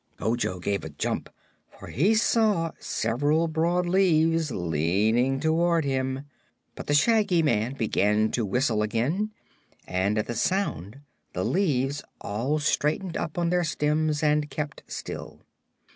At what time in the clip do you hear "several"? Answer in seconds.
2.79-3.47